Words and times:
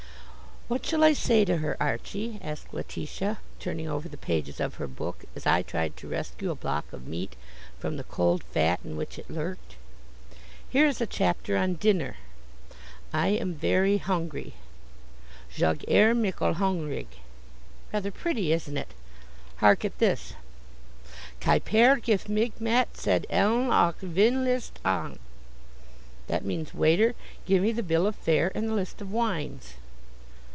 "What 0.67 0.85
shall 0.85 1.03
I 1.03 1.11
say 1.11 1.43
to 1.43 1.57
her, 1.57 1.75
Archie?" 1.81 2.39
asked 2.41 2.73
Letitia, 2.73 3.39
turning 3.59 3.89
over 3.89 4.07
the 4.07 4.15
pages 4.15 4.61
of 4.61 4.75
her 4.75 4.87
book, 4.87 5.25
as 5.35 5.45
I 5.45 5.63
tried 5.63 5.97
to 5.97 6.07
rescue 6.07 6.49
a 6.49 6.55
block 6.55 6.93
of 6.93 7.05
meat 7.07 7.35
from 7.77 7.97
the 7.97 8.05
cold 8.05 8.41
fat 8.41 8.79
in 8.85 8.95
which 8.95 9.19
it 9.19 9.29
lurked. 9.29 9.75
"Here 10.69 10.85
is 10.87 11.01
a 11.01 11.05
chapter 11.05 11.57
on 11.57 11.73
dinner. 11.73 12.15
'I 13.11 13.27
am 13.27 13.53
very 13.53 13.97
hungry,' 13.97 14.53
'Jag 15.53 15.83
är 15.89 16.13
myckel 16.15 16.53
hungrig.' 16.55 17.17
Rather 17.91 18.09
pretty, 18.11 18.53
isn't 18.53 18.77
it? 18.77 18.93
Hark 19.57 19.83
at 19.83 19.97
this: 19.99 20.35
'Kypare 21.41 21.97
gif 22.01 22.29
mig 22.29 22.53
matsedeln 22.61 23.73
och 23.73 23.99
vinlistan.' 24.01 25.19
That 26.27 26.45
means: 26.45 26.73
'Waiter, 26.73 27.13
give 27.45 27.61
me 27.61 27.73
the 27.73 27.83
bill 27.83 28.07
of 28.07 28.15
fare, 28.15 28.53
and 28.55 28.69
the 28.69 28.73
list 28.73 29.01
of 29.01 29.11
wines.'" 29.11 29.73